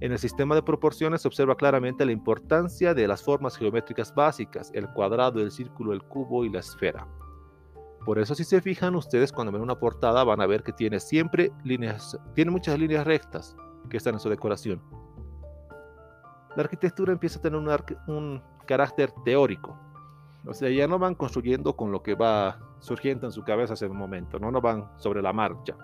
En 0.00 0.12
el 0.12 0.18
sistema 0.18 0.54
de 0.54 0.62
proporciones 0.62 1.22
se 1.22 1.28
observa 1.28 1.56
claramente 1.56 2.06
la 2.06 2.12
importancia 2.12 2.94
de 2.94 3.08
las 3.08 3.20
formas 3.22 3.56
geométricas 3.56 4.14
básicas, 4.14 4.70
el 4.72 4.88
cuadrado, 4.90 5.40
el 5.40 5.50
círculo, 5.50 5.92
el 5.92 6.04
cubo 6.04 6.44
y 6.44 6.50
la 6.50 6.60
esfera. 6.60 7.08
Por 8.04 8.20
eso 8.20 8.36
si 8.36 8.44
se 8.44 8.60
fijan 8.60 8.94
ustedes 8.94 9.32
cuando 9.32 9.52
ven 9.52 9.60
una 9.60 9.78
portada 9.80 10.22
van 10.22 10.40
a 10.40 10.46
ver 10.46 10.62
que 10.62 10.72
tiene 10.72 11.00
siempre 11.00 11.50
líneas, 11.64 12.16
tiene 12.34 12.52
muchas 12.52 12.78
líneas 12.78 13.06
rectas 13.06 13.56
que 13.90 13.96
están 13.96 14.14
en 14.14 14.20
su 14.20 14.28
decoración. 14.28 14.80
La 16.54 16.62
arquitectura 16.62 17.12
empieza 17.12 17.40
a 17.40 17.42
tener 17.42 17.58
un, 17.58 18.42
carácter 18.66 19.12
teórico, 19.24 19.76
o 20.46 20.54
sea, 20.54 20.68
ya 20.70 20.86
no 20.86 20.98
van 20.98 21.14
construyendo 21.14 21.74
con 21.74 21.90
lo 21.90 22.02
que 22.02 22.14
va 22.14 22.60
surgiendo 22.80 23.26
en 23.26 23.32
su 23.32 23.42
cabeza 23.42 23.74
en 23.84 23.90
un 23.90 23.98
momento, 23.98 24.38
no, 24.38 24.50
no 24.50 24.60
van 24.60 24.88
sobre 24.98 25.22
la 25.22 25.32
marcha, 25.32 25.74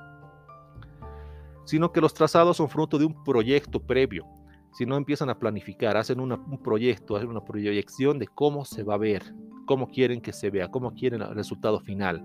sino 1.65 1.93
que 1.93 2.01
los 2.01 2.15
trazados 2.15 2.57
son 2.57 2.69
fruto 2.69 2.99
de 2.99 3.05
un 3.05 3.25
proyecto 3.25 3.81
previo. 3.81 4.27
Si 4.73 4.87
no 4.87 4.97
empiezan 4.97 5.31
a 5.31 5.39
planificar, 5.39 5.97
hacen 5.97 6.21
un 6.21 6.63
proyecto, 6.63 7.17
hacen 7.17 7.31
una 7.31 7.45
proyección 7.45 8.19
de 8.19 8.27
cómo 8.27 8.65
se 8.65 8.83
va 8.83 8.95
a 8.95 8.99
ver, 8.99 9.23
cómo 9.67 9.89
quieren 9.89 10.21
que 10.21 10.33
se 10.33 10.51
vea, 10.51 10.71
cómo 10.71 10.93
quieren 10.95 11.23
el 11.23 11.35
resultado 11.35 11.81
final. 11.81 12.25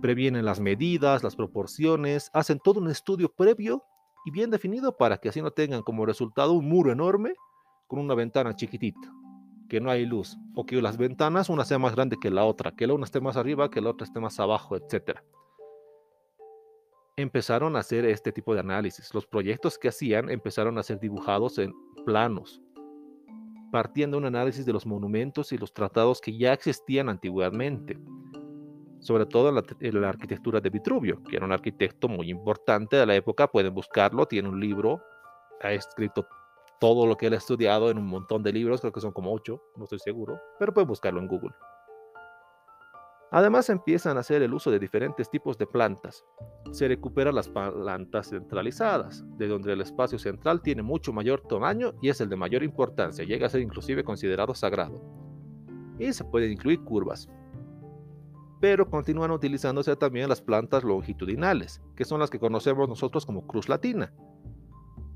Previenen 0.00 0.44
las 0.44 0.60
medidas, 0.60 1.22
las 1.22 1.36
proporciones, 1.36 2.30
hacen 2.32 2.58
todo 2.62 2.80
un 2.80 2.90
estudio 2.90 3.28
previo 3.28 3.82
y 4.24 4.30
bien 4.30 4.50
definido 4.50 4.96
para 4.96 5.18
que 5.18 5.28
así 5.28 5.42
no 5.42 5.50
tengan 5.50 5.82
como 5.82 6.06
resultado 6.06 6.52
un 6.52 6.68
muro 6.68 6.92
enorme 6.92 7.34
con 7.86 7.98
una 7.98 8.14
ventana 8.14 8.56
chiquitita 8.56 9.12
que 9.68 9.80
no 9.80 9.90
hay 9.90 10.06
luz, 10.06 10.36
o 10.54 10.66
que 10.66 10.80
las 10.80 10.96
ventanas 10.96 11.48
una 11.48 11.64
sea 11.64 11.78
más 11.78 11.94
grande 11.94 12.16
que 12.20 12.30
la 12.30 12.44
otra, 12.44 12.72
que 12.72 12.86
la 12.86 12.94
una 12.94 13.04
esté 13.04 13.20
más 13.20 13.36
arriba, 13.36 13.70
que 13.70 13.80
la 13.80 13.90
otra 13.90 14.04
esté 14.04 14.20
más 14.20 14.38
abajo, 14.40 14.76
etc. 14.76 15.20
Empezaron 17.16 17.76
a 17.76 17.78
hacer 17.78 18.04
este 18.06 18.32
tipo 18.32 18.54
de 18.54 18.60
análisis. 18.60 19.14
Los 19.14 19.24
proyectos 19.24 19.78
que 19.78 19.86
hacían 19.86 20.28
empezaron 20.28 20.78
a 20.78 20.82
ser 20.82 20.98
dibujados 20.98 21.58
en 21.58 21.72
planos, 22.04 22.60
partían 23.70 24.10
de 24.10 24.16
un 24.16 24.24
análisis 24.24 24.66
de 24.66 24.72
los 24.72 24.84
monumentos 24.84 25.52
y 25.52 25.58
los 25.58 25.72
tratados 25.72 26.20
que 26.20 26.36
ya 26.36 26.52
existían 26.52 27.08
antiguamente, 27.08 27.96
sobre 28.98 29.26
todo 29.26 29.48
en 29.50 29.54
la, 29.54 29.64
en 29.78 30.00
la, 30.00 30.08
arquitectura 30.08 30.60
de 30.60 30.70
Vitruvio, 30.70 31.22
que 31.22 31.36
era 31.36 31.46
un 31.46 31.52
arquitecto 31.52 32.08
muy 32.08 32.30
importante 32.30 32.96
de 32.96 33.06
la 33.06 33.14
época, 33.14 33.46
pueden 33.46 33.74
buscarlo, 33.74 34.26
tiene 34.26 34.48
un 34.48 34.58
libro, 34.58 35.00
ha 35.62 35.72
escrito 35.72 36.26
todo 36.80 37.06
lo 37.06 37.16
que 37.16 37.26
él 37.26 37.34
ha 37.34 37.38
estudiado 37.38 37.90
en 37.90 37.98
un 37.98 38.06
montón 38.06 38.42
de 38.42 38.52
libros, 38.52 38.80
creo 38.80 38.92
que 38.92 39.00
son 39.00 39.12
como 39.12 39.32
ocho, 39.32 39.62
no 39.76 39.84
estoy 39.84 40.00
seguro, 40.00 40.40
pero 40.58 40.74
pueden 40.74 40.88
buscarlo 40.88 41.20
en 41.20 41.28
Google. 41.28 41.54
Además 43.34 43.68
empiezan 43.68 44.16
a 44.16 44.20
hacer 44.20 44.42
el 44.42 44.54
uso 44.54 44.70
de 44.70 44.78
diferentes 44.78 45.28
tipos 45.28 45.58
de 45.58 45.66
plantas. 45.66 46.24
Se 46.70 46.86
recuperan 46.86 47.34
las 47.34 47.48
plantas 47.48 48.28
centralizadas, 48.30 49.24
de 49.36 49.48
donde 49.48 49.72
el 49.72 49.80
espacio 49.80 50.20
central 50.20 50.62
tiene 50.62 50.82
mucho 50.82 51.12
mayor 51.12 51.40
tamaño 51.40 51.94
y 52.00 52.10
es 52.10 52.20
el 52.20 52.28
de 52.28 52.36
mayor 52.36 52.62
importancia, 52.62 53.24
llega 53.24 53.48
a 53.48 53.50
ser 53.50 53.60
inclusive 53.60 54.04
considerado 54.04 54.54
sagrado. 54.54 55.02
Y 55.98 56.12
se 56.12 56.22
pueden 56.22 56.52
incluir 56.52 56.84
curvas. 56.84 57.28
Pero 58.60 58.88
continúan 58.88 59.32
utilizándose 59.32 59.96
también 59.96 60.28
las 60.28 60.40
plantas 60.40 60.84
longitudinales, 60.84 61.82
que 61.96 62.04
son 62.04 62.20
las 62.20 62.30
que 62.30 62.38
conocemos 62.38 62.88
nosotros 62.88 63.26
como 63.26 63.48
cruz 63.48 63.68
latina 63.68 64.12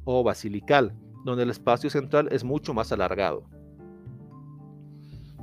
o 0.04 0.24
basilical, 0.24 0.92
donde 1.24 1.44
el 1.44 1.50
espacio 1.50 1.88
central 1.88 2.26
es 2.32 2.42
mucho 2.42 2.74
más 2.74 2.90
alargado. 2.90 3.44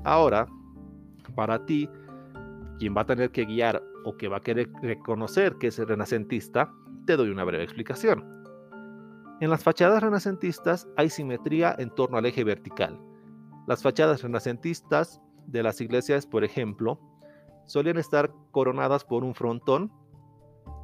Ahora, 0.04 0.46
para 1.36 1.66
ti, 1.66 1.90
quien 2.80 2.96
va 2.96 3.02
a 3.02 3.06
tener 3.06 3.32
que 3.32 3.46
guiar 3.46 3.84
o 4.04 4.18
que 4.18 4.28
va 4.28 4.38
a 4.38 4.42
querer 4.42 4.70
reconocer 4.82 5.56
que 5.58 5.68
es 5.68 5.78
renacentista, 5.78 6.74
te 7.06 7.18
doy 7.18 7.30
una 7.30 7.44
breve 7.44 7.64
explicación. 7.64 8.24
En 9.42 9.50
las 9.50 9.64
fachadas 9.64 10.02
renacentistas 10.02 10.88
hay 10.96 11.10
simetría 11.10 11.76
en 11.78 11.90
torno 11.90 12.18
al 12.18 12.26
eje 12.26 12.44
vertical. 12.44 13.00
Las 13.68 13.82
fachadas 13.84 14.24
renacentistas 14.24 15.22
de 15.48 15.64
las 15.64 15.82
iglesias, 15.82 16.26
por 16.26 16.44
ejemplo, 16.44 17.00
solían 17.66 17.98
estar 17.98 18.32
coronadas 18.52 19.04
por 19.04 19.24
un 19.24 19.36
frontón 19.36 19.92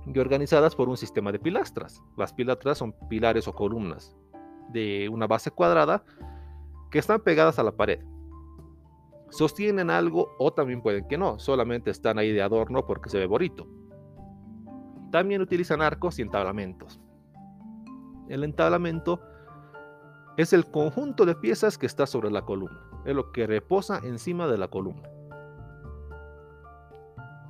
y 0.06 0.18
organizadas 0.20 0.76
por 0.76 0.90
un 0.90 0.98
sistema 0.98 1.32
de 1.32 1.40
pilastras. 1.40 2.02
Las 2.18 2.34
pilastras 2.34 2.78
son 2.78 2.94
pilares 3.10 3.48
o 3.48 3.54
columnas 3.54 4.16
de 4.70 5.10
una 5.10 5.28
base 5.28 5.52
cuadrada 5.52 6.04
que 6.90 7.00
están 7.00 7.22
pegadas 7.22 7.60
a 7.60 7.64
la 7.64 7.72
pared 7.72 8.00
sostienen 9.32 9.90
algo 9.90 10.36
o 10.38 10.54
también 10.54 10.82
pueden 10.82 11.08
que 11.08 11.18
no, 11.18 11.40
solamente 11.40 11.90
están 11.90 12.20
ahí 12.20 12.32
de 12.32 12.42
adorno 12.42 12.86
porque 12.86 13.10
se 13.10 13.18
ve 13.18 13.26
bonito. 13.26 13.68
También 15.12 15.42
utilizan 15.42 15.82
arcos 15.82 16.20
y 16.20 16.22
entablamentos. 16.22 17.02
El 18.30 18.44
entablamento 18.44 19.22
es 20.38 20.54
el 20.54 20.66
conjunto 20.66 21.26
de 21.26 21.36
piezas 21.36 21.78
que 21.78 21.86
está 21.86 22.06
sobre 22.06 22.30
la 22.30 22.44
columna, 22.44 22.80
es 23.06 23.16
lo 23.16 23.32
que 23.32 23.48
reposa 23.48 24.00
encima 24.04 24.48
de 24.48 24.58
la 24.58 24.68
columna. 24.68 25.10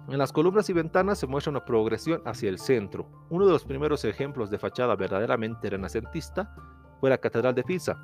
En 0.07 0.17
las 0.17 0.33
columnas 0.33 0.69
y 0.69 0.73
ventanas 0.73 1.19
se 1.19 1.27
muestra 1.27 1.51
una 1.51 1.63
progresión 1.63 2.21
hacia 2.25 2.49
el 2.49 2.57
centro. 2.57 3.07
Uno 3.29 3.45
de 3.45 3.53
los 3.53 3.63
primeros 3.63 4.03
ejemplos 4.03 4.49
de 4.49 4.57
fachada 4.57 4.95
verdaderamente 4.95 5.69
renacentista 5.69 6.53
fue 6.99 7.09
la 7.09 7.19
Catedral 7.19 7.55
de 7.55 7.63
Pisa, 7.63 7.97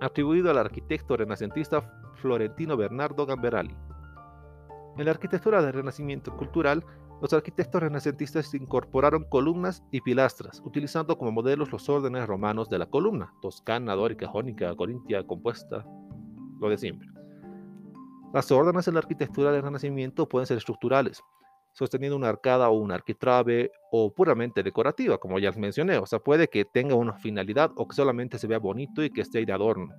atribuido 0.00 0.50
al 0.50 0.58
arquitecto 0.58 1.16
renacentista 1.16 2.05
Florentino 2.16 2.76
Bernardo 2.76 3.26
Gamberali. 3.26 3.76
En 4.96 5.04
la 5.04 5.10
arquitectura 5.10 5.62
del 5.62 5.74
Renacimiento 5.74 6.36
cultural, 6.36 6.84
los 7.20 7.32
arquitectos 7.32 7.82
renacentistas 7.82 8.52
incorporaron 8.54 9.24
columnas 9.24 9.82
y 9.90 10.00
pilastras, 10.00 10.60
utilizando 10.64 11.16
como 11.16 11.32
modelos 11.32 11.72
los 11.72 11.88
órdenes 11.88 12.26
romanos 12.26 12.68
de 12.68 12.78
la 12.78 12.86
columna, 12.86 13.32
toscana, 13.40 13.94
dórica, 13.94 14.26
jónica, 14.26 14.74
corintia, 14.74 15.26
compuesta, 15.26 15.84
lo 16.60 16.68
de 16.68 16.76
siempre. 16.76 17.08
Las 18.34 18.50
órdenes 18.52 18.84
de 18.84 18.92
la 18.92 18.98
arquitectura 18.98 19.50
del 19.52 19.62
Renacimiento 19.62 20.28
pueden 20.28 20.46
ser 20.46 20.58
estructurales, 20.58 21.22
sosteniendo 21.72 22.16
una 22.16 22.28
arcada 22.28 22.68
o 22.68 22.78
una 22.78 22.94
arquitrabe 22.94 23.70
o 23.92 24.12
puramente 24.12 24.62
decorativa, 24.62 25.18
como 25.18 25.38
ya 25.38 25.50
les 25.50 25.58
mencioné. 25.58 25.98
O 25.98 26.06
sea, 26.06 26.18
puede 26.18 26.48
que 26.48 26.64
tenga 26.64 26.94
una 26.94 27.14
finalidad 27.14 27.70
o 27.76 27.86
que 27.86 27.94
solamente 27.94 28.38
se 28.38 28.46
vea 28.46 28.58
bonito 28.58 29.04
y 29.04 29.10
que 29.10 29.20
esté 29.20 29.44
de 29.44 29.52
adorno. 29.52 29.94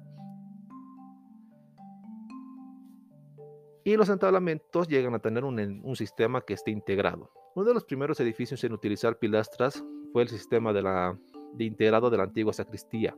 Y 3.87 3.95
los 3.95 4.09
entablamentos 4.09 4.89
llegan 4.89 5.15
a 5.15 5.19
tener 5.19 5.45
un, 5.45 5.95
sistema 5.95 6.41
que 6.41 6.55
esté 6.55 6.71
integrado. 6.71 7.31
Uno 7.55 7.67
de 7.67 7.73
los 7.73 7.85
primeros 7.85 8.19
edificios 8.19 8.61
en 8.65 8.73
utilizar 8.73 9.17
pilastras 9.17 9.81
fue 10.11 10.23
el 10.23 10.27
sistema 10.27 10.73
de, 10.73 10.81
la, 10.81 11.17
de 11.53 11.63
integrado 11.63 12.09
de 12.09 12.17
la 12.17 12.23
antigua 12.23 12.51
sacristía. 12.51 13.15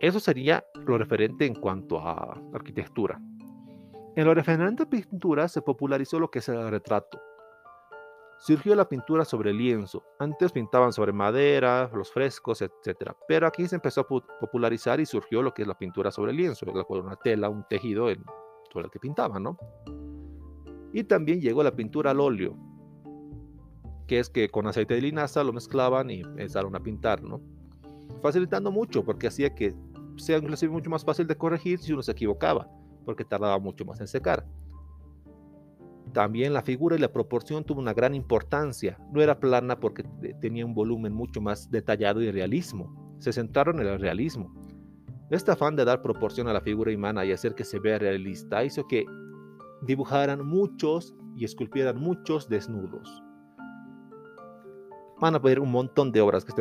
Eso 0.00 0.18
sería 0.18 0.64
lo 0.84 0.98
referente 0.98 1.46
en 1.46 1.54
cuanto 1.54 2.00
a 2.00 2.42
arquitectura. 2.52 3.20
En 4.16 4.24
lo 4.24 4.34
referente 4.34 4.82
a 4.82 4.90
pintura 4.90 5.46
se 5.46 5.62
popularizó 5.62 6.18
lo 6.18 6.28
que 6.28 6.40
es 6.40 6.48
el 6.48 6.68
retrato. 6.72 7.20
Surgió 8.40 8.74
la 8.74 8.88
pintura 8.88 9.26
sobre 9.26 9.52
lienzo. 9.52 10.02
Antes 10.18 10.50
pintaban 10.50 10.94
sobre 10.94 11.12
madera, 11.12 11.90
los 11.94 12.10
frescos, 12.10 12.62
etc. 12.62 13.12
Pero 13.28 13.46
aquí 13.46 13.68
se 13.68 13.74
empezó 13.74 14.00
a 14.00 14.08
popularizar 14.08 14.98
y 14.98 15.04
surgió 15.04 15.42
lo 15.42 15.52
que 15.52 15.60
es 15.60 15.68
la 15.68 15.76
pintura 15.76 16.10
sobre 16.10 16.32
lienzo, 16.32 16.64
una 16.88 17.16
tela, 17.16 17.50
un 17.50 17.64
tejido 17.68 18.06
sobre 18.72 18.86
el 18.86 18.90
que 18.90 18.98
pintaban, 18.98 19.42
¿no? 19.42 19.58
Y 20.94 21.04
también 21.04 21.42
llegó 21.42 21.62
la 21.62 21.76
pintura 21.76 22.12
al 22.12 22.20
óleo, 22.20 22.56
que 24.06 24.18
es 24.18 24.30
que 24.30 24.48
con 24.48 24.66
aceite 24.66 24.94
de 24.94 25.02
linaza 25.02 25.44
lo 25.44 25.52
mezclaban 25.52 26.10
y 26.10 26.20
empezaron 26.20 26.74
a 26.74 26.80
pintar, 26.80 27.22
¿no? 27.22 27.42
Facilitando 28.22 28.70
mucho 28.70 29.04
porque 29.04 29.26
hacía 29.26 29.54
que 29.54 29.74
sea 30.16 30.38
inclusive 30.38 30.72
mucho 30.72 30.88
más 30.88 31.04
fácil 31.04 31.26
de 31.26 31.36
corregir 31.36 31.78
si 31.78 31.92
uno 31.92 32.02
se 32.02 32.12
equivocaba 32.12 32.66
porque 33.04 33.24
tardaba 33.24 33.58
mucho 33.58 33.84
más 33.84 34.00
en 34.00 34.08
secar. 34.08 34.46
También 36.12 36.52
la 36.52 36.62
figura 36.62 36.96
y 36.96 36.98
la 36.98 37.12
proporción 37.12 37.64
tuvo 37.64 37.80
una 37.80 37.94
gran 37.94 38.14
importancia. 38.14 38.98
No 39.12 39.20
era 39.20 39.38
plana 39.38 39.78
porque 39.78 40.04
tenía 40.40 40.66
un 40.66 40.74
volumen 40.74 41.12
mucho 41.12 41.40
más 41.40 41.70
detallado 41.70 42.20
y 42.20 42.30
realismo. 42.30 43.14
Se 43.18 43.32
centraron 43.32 43.80
en 43.80 43.86
el 43.86 44.00
realismo. 44.00 44.52
Este 45.30 45.52
afán 45.52 45.76
de 45.76 45.84
dar 45.84 46.02
proporción 46.02 46.48
a 46.48 46.52
la 46.52 46.60
figura 46.60 46.92
humana 46.92 47.24
y 47.24 47.32
hacer 47.32 47.54
que 47.54 47.64
se 47.64 47.78
vea 47.78 47.98
realista 47.98 48.64
hizo 48.64 48.88
que 48.88 49.04
dibujaran 49.82 50.44
muchos 50.44 51.14
y 51.36 51.44
esculpieran 51.44 51.98
muchos 51.98 52.48
desnudos. 52.48 53.22
Van 55.20 55.34
a 55.34 55.38
ver 55.38 55.60
un 55.60 55.70
montón 55.70 56.10
de 56.10 56.20
obras 56.20 56.44
que, 56.44 56.52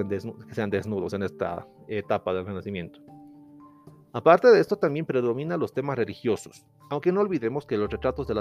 sean 0.51 0.69
desnudos 0.69 1.13
en 1.13 1.23
esta 1.23 1.65
etapa 1.87 2.33
del 2.33 2.45
Renacimiento. 2.45 2.99
Aparte 4.11 4.47
de 4.47 4.59
esto, 4.59 4.77
también 4.77 5.05
predomina 5.05 5.55
los 5.55 5.73
temas 5.73 5.95
religiosos, 5.95 6.65
aunque 6.89 7.11
no 7.11 7.21
olvidemos 7.21 7.67
que 7.67 7.77
los 7.77 7.91
retratos 7.91 8.27
de 8.27 8.33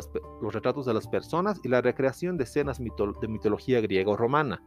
las, 0.95 1.09
personas 1.09 1.61
y 1.63 1.69
la 1.69 1.83
recreación 1.83 2.39
de 2.39 2.45
escenas 2.45 2.79
de 2.79 3.29
mitología 3.29 3.81
griega 3.83 4.11
o 4.11 4.17
romana. 4.17 4.63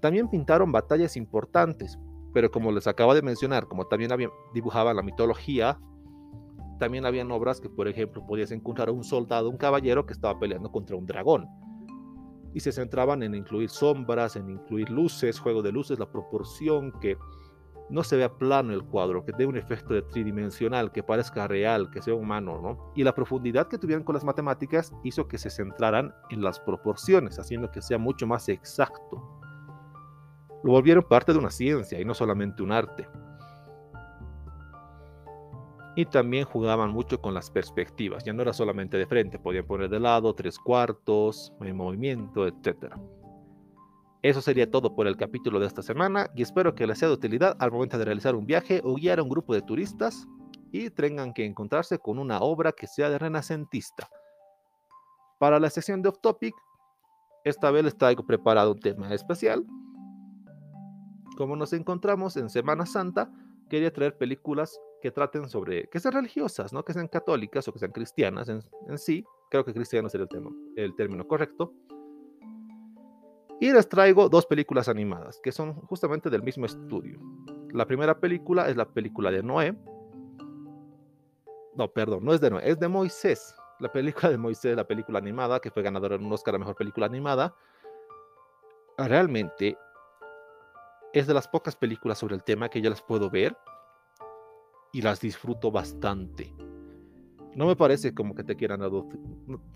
También 0.00 0.30
pintaron 0.30 0.72
batallas 0.72 1.16
importantes, 1.16 1.98
pero 2.32 2.50
como 2.50 2.72
les 2.72 2.86
acabo 2.86 3.14
de 3.14 3.20
mencionar, 3.20 3.68
como 3.68 3.86
también 3.86 4.10
dibujaban 4.54 4.96
la 4.96 5.02
mitología, 5.02 5.78
también 6.78 7.04
habían 7.04 7.30
obras 7.30 7.60
que, 7.60 7.68
por 7.68 7.88
ejemplo, 7.88 8.24
podías 8.24 8.50
encontrar 8.50 8.88
a 8.88 8.92
un 8.92 9.04
soldado, 9.04 9.50
un 9.50 9.56
caballero 9.56 10.06
que 10.06 10.12
estaba 10.12 10.38
peleando 10.38 10.70
contra 10.70 10.96
un 10.96 11.06
dragón. 11.06 11.46
Y 12.54 12.60
se 12.60 12.72
centraban 12.72 13.22
en 13.22 13.34
incluir 13.34 13.68
sombras, 13.68 14.36
en 14.36 14.48
incluir 14.48 14.88
luces, 14.88 15.38
juego 15.38 15.62
de 15.62 15.72
luces, 15.72 15.98
la 15.98 16.10
proporción 16.10 16.92
que 17.00 17.18
no 17.90 18.02
se 18.02 18.16
vea 18.16 18.36
plano 18.36 18.72
el 18.72 18.84
cuadro, 18.84 19.24
que 19.24 19.32
dé 19.32 19.46
un 19.46 19.56
efecto 19.56 20.02
tridimensional, 20.04 20.92
que 20.92 21.02
parezca 21.02 21.48
real, 21.48 21.90
que 21.90 22.02
sea 22.02 22.14
humano, 22.14 22.60
¿no? 22.60 22.92
Y 22.94 23.02
la 23.02 23.14
profundidad 23.14 23.68
que 23.68 23.78
tuvieron 23.78 24.04
con 24.04 24.14
las 24.14 24.24
matemáticas 24.24 24.92
hizo 25.04 25.26
que 25.26 25.38
se 25.38 25.50
centraran 25.50 26.14
en 26.30 26.42
las 26.42 26.60
proporciones, 26.60 27.38
haciendo 27.38 27.70
que 27.70 27.80
sea 27.80 27.98
mucho 27.98 28.26
más 28.26 28.48
exacto. 28.48 29.22
Lo 30.62 30.72
volvieron 30.72 31.04
parte 31.04 31.32
de 31.32 31.38
una 31.38 31.50
ciencia 31.50 32.00
y 32.00 32.04
no 32.04 32.14
solamente 32.14 32.62
un 32.62 32.72
arte. 32.72 33.08
Y 35.96 36.04
también 36.06 36.44
jugaban 36.44 36.90
mucho 36.90 37.20
con 37.20 37.34
las 37.34 37.50
perspectivas, 37.50 38.22
ya 38.22 38.32
no 38.32 38.42
era 38.42 38.52
solamente 38.52 38.98
de 38.98 39.06
frente, 39.06 39.38
podían 39.38 39.66
poner 39.66 39.88
de 39.88 39.98
lado, 39.98 40.34
tres 40.34 40.58
cuartos, 40.58 41.52
en 41.60 41.76
movimiento, 41.76 42.46
etcétera. 42.46 43.00
Eso 44.28 44.42
sería 44.42 44.70
todo 44.70 44.94
por 44.94 45.06
el 45.06 45.16
capítulo 45.16 45.58
de 45.58 45.66
esta 45.66 45.80
semana 45.80 46.28
y 46.34 46.42
espero 46.42 46.74
que 46.74 46.86
les 46.86 46.98
sea 46.98 47.08
de 47.08 47.14
utilidad 47.14 47.56
al 47.60 47.72
momento 47.72 47.96
de 47.96 48.04
realizar 48.04 48.34
un 48.34 48.44
viaje 48.44 48.82
o 48.84 48.94
guiar 48.94 49.20
a 49.20 49.22
un 49.22 49.30
grupo 49.30 49.54
de 49.54 49.62
turistas 49.62 50.28
y 50.70 50.90
tengan 50.90 51.32
que 51.32 51.46
encontrarse 51.46 51.98
con 51.98 52.18
una 52.18 52.40
obra 52.40 52.72
que 52.72 52.86
sea 52.86 53.08
de 53.08 53.16
renacentista. 53.16 54.10
Para 55.38 55.58
la 55.58 55.70
sección 55.70 56.02
de 56.02 56.10
Off 56.10 56.18
Topic, 56.20 56.54
esta 57.42 57.70
vez 57.70 57.84
les 57.84 57.94
preparado 58.26 58.72
un 58.72 58.80
tema 58.80 59.14
especial. 59.14 59.64
Como 61.38 61.56
nos 61.56 61.72
encontramos 61.72 62.36
en 62.36 62.50
Semana 62.50 62.84
Santa, 62.84 63.32
quería 63.70 63.94
traer 63.94 64.18
películas 64.18 64.78
que 65.00 65.10
traten 65.10 65.48
sobre, 65.48 65.88
que 65.88 66.00
sean 66.00 66.12
religiosas, 66.12 66.74
¿no? 66.74 66.84
que 66.84 66.92
sean 66.92 67.08
católicas 67.08 67.66
o 67.66 67.72
que 67.72 67.78
sean 67.78 67.92
cristianas 67.92 68.50
en, 68.50 68.60
sí. 68.98 69.24
Creo 69.48 69.64
que 69.64 69.72
cristiano 69.72 70.10
sería 70.10 70.26
el 70.76 70.94
término 70.96 71.26
correcto 71.26 71.72
y 73.60 73.72
les 73.72 73.88
traigo 73.88 74.28
dos 74.28 74.46
películas 74.46 74.88
animadas 74.88 75.40
que 75.42 75.52
son 75.52 75.74
justamente 75.86 76.30
del 76.30 76.42
mismo 76.42 76.66
estudio. 76.66 77.18
La 77.72 77.86
primera 77.86 78.18
película 78.18 78.68
es 78.68 78.76
la 78.76 78.88
película 78.88 79.30
de 79.30 79.42
Noé. 79.42 79.76
No, 81.74 81.88
perdón, 81.92 82.24
no 82.24 82.32
es 82.32 82.40
de 82.40 82.50
Noé, 82.50 82.70
es 82.70 82.78
de 82.78 82.88
Moisés. 82.88 83.54
La 83.80 83.90
película 83.92 84.30
de 84.30 84.38
Moisés, 84.38 84.76
la 84.76 84.86
película 84.86 85.18
animada, 85.18 85.60
que 85.60 85.70
fue 85.70 85.82
ganadora 85.82 86.16
en 86.16 86.24
un 86.24 86.32
Oscar 86.32 86.54
a 86.54 86.58
Mejor 86.58 86.74
Película 86.74 87.06
Animada. 87.06 87.54
Realmente 88.96 89.78
es 91.12 91.26
de 91.26 91.34
las 91.34 91.46
pocas 91.46 91.76
películas 91.76 92.18
sobre 92.18 92.34
el 92.34 92.42
tema 92.42 92.68
que 92.68 92.80
ya 92.80 92.90
las 92.90 93.02
puedo 93.02 93.30
ver 93.30 93.56
y 94.92 95.02
las 95.02 95.20
disfruto 95.20 95.70
bastante. 95.70 96.52
No 97.58 97.66
me 97.66 97.74
parece 97.74 98.14
como 98.14 98.36
que 98.36 98.44
te 98.44 98.54
quieran 98.54 98.80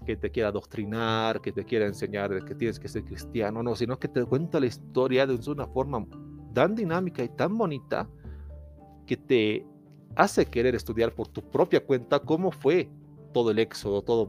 que 0.06 0.14
te 0.14 0.30
quiera 0.30 0.50
adoctrinar, 0.50 1.40
que 1.40 1.50
te 1.50 1.64
quiera 1.64 1.84
enseñar 1.84 2.44
que 2.44 2.54
tienes 2.54 2.78
que 2.78 2.86
ser 2.86 3.02
cristiano, 3.02 3.60
no, 3.60 3.74
sino 3.74 3.98
que 3.98 4.06
te 4.06 4.24
cuenta 4.24 4.60
la 4.60 4.66
historia 4.66 5.26
de 5.26 5.36
una 5.50 5.66
forma 5.66 6.06
tan 6.54 6.76
dinámica 6.76 7.24
y 7.24 7.28
tan 7.28 7.58
bonita 7.58 8.08
que 9.04 9.16
te 9.16 9.66
hace 10.14 10.46
querer 10.46 10.76
estudiar 10.76 11.12
por 11.12 11.26
tu 11.26 11.42
propia 11.42 11.84
cuenta 11.84 12.20
cómo 12.20 12.52
fue 12.52 12.88
todo 13.34 13.50
el 13.50 13.58
éxodo, 13.58 14.02
todo, 14.02 14.28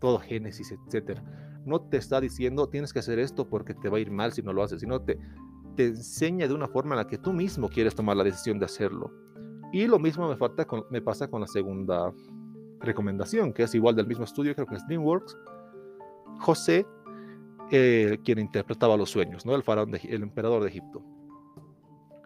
todo 0.00 0.18
Génesis, 0.18 0.72
etc. 0.72 1.20
No 1.64 1.80
te 1.80 1.98
está 1.98 2.20
diciendo 2.20 2.68
tienes 2.68 2.92
que 2.92 2.98
hacer 2.98 3.20
esto 3.20 3.48
porque 3.48 3.74
te 3.74 3.88
va 3.88 3.98
a 3.98 4.00
ir 4.00 4.10
mal 4.10 4.32
si 4.32 4.42
no 4.42 4.52
lo 4.52 4.64
haces, 4.64 4.80
sino 4.80 5.00
te, 5.00 5.16
te 5.76 5.86
enseña 5.86 6.48
de 6.48 6.54
una 6.54 6.66
forma 6.66 6.96
en 6.96 7.02
la 7.02 7.06
que 7.06 7.18
tú 7.18 7.32
mismo 7.32 7.68
quieres 7.68 7.94
tomar 7.94 8.16
la 8.16 8.24
decisión 8.24 8.58
de 8.58 8.64
hacerlo. 8.64 9.12
Y 9.72 9.86
lo 9.86 10.00
mismo 10.00 10.28
me, 10.28 10.36
falta 10.36 10.66
me 10.90 11.00
pasa 11.00 11.28
con 11.28 11.40
la 11.40 11.46
segunda 11.46 12.12
recomendación, 12.80 13.52
que 13.52 13.64
es 13.64 13.74
igual 13.74 13.96
del 13.96 14.06
mismo 14.06 14.24
estudio, 14.24 14.54
creo 14.54 14.66
que 14.66 14.76
es 14.76 14.86
DreamWorks. 14.86 15.36
José, 16.40 16.86
eh, 17.70 18.18
quien 18.24 18.38
interpretaba 18.38 18.96
los 18.96 19.10
sueños, 19.10 19.46
¿no? 19.46 19.54
El 19.54 19.62
faraón, 19.62 19.90
de, 19.90 19.98
el 20.08 20.22
emperador 20.22 20.62
de 20.62 20.68
Egipto. 20.68 21.02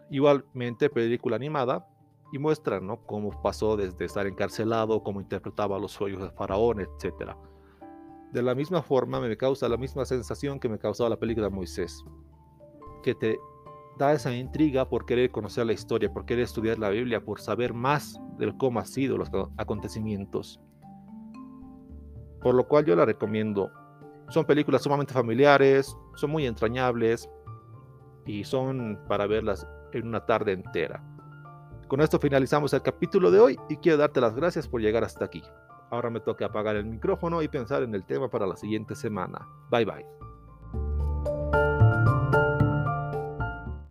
Igualmente, 0.09 0.89
película 0.89 1.35
animada 1.35 1.87
y 2.31 2.39
muestra, 2.39 2.79
¿no? 2.79 3.05
Cómo 3.05 3.41
pasó 3.41 3.77
desde 3.77 4.05
estar 4.05 4.27
encarcelado, 4.27 5.03
cómo 5.03 5.21
interpretaba 5.21 5.79
los 5.79 5.91
sueños 5.91 6.21
del 6.21 6.31
faraón, 6.31 6.81
etc. 6.81 7.35
De 8.31 8.41
la 8.41 8.53
misma 8.53 8.81
forma, 8.81 9.19
me 9.19 9.37
causa 9.37 9.69
la 9.69 9.77
misma 9.77 10.05
sensación 10.05 10.59
que 10.59 10.69
me 10.69 10.77
causaba 10.77 11.09
la 11.09 11.17
película 11.17 11.47
de 11.47 11.55
Moisés, 11.55 12.03
que 13.03 13.15
te 13.15 13.39
da 13.99 14.13
esa 14.13 14.33
intriga 14.33 14.89
por 14.89 15.05
querer 15.05 15.29
conocer 15.29 15.65
la 15.65 15.73
historia, 15.73 16.11
por 16.11 16.25
querer 16.25 16.45
estudiar 16.45 16.79
la 16.79 16.89
Biblia, 16.89 17.23
por 17.23 17.39
saber 17.39 17.73
más 17.73 18.19
de 18.37 18.51
cómo 18.57 18.79
han 18.79 18.87
sido 18.87 19.17
los 19.17 19.29
acontecimientos. 19.57 20.59
Por 22.41 22.55
lo 22.55 22.67
cual 22.67 22.85
yo 22.85 22.95
la 22.95 23.05
recomiendo. 23.05 23.69
Son 24.29 24.45
películas 24.45 24.83
sumamente 24.83 25.13
familiares, 25.13 25.95
son 26.15 26.31
muy 26.31 26.45
entrañables 26.45 27.29
y 28.25 28.43
son 28.45 28.97
para 29.07 29.27
verlas 29.27 29.67
en 29.91 30.07
una 30.07 30.25
tarde 30.25 30.53
entera. 30.53 31.03
Con 31.87 32.01
esto 32.01 32.19
finalizamos 32.19 32.73
el 32.73 32.81
capítulo 32.81 33.31
de 33.31 33.39
hoy 33.39 33.59
y 33.67 33.75
quiero 33.77 33.97
darte 33.97 34.21
las 34.21 34.35
gracias 34.35 34.67
por 34.67 34.79
llegar 34.79 35.03
hasta 35.03 35.25
aquí. 35.25 35.43
Ahora 35.91 36.09
me 36.09 36.21
toca 36.21 36.45
apagar 36.45 36.75
el 36.77 36.85
micrófono 36.85 37.41
y 37.41 37.47
pensar 37.47 37.83
en 37.83 37.93
el 37.95 38.05
tema 38.05 38.29
para 38.29 38.47
la 38.47 38.55
siguiente 38.55 38.95
semana. 38.95 39.45
Bye 39.69 39.85
bye. 39.85 40.05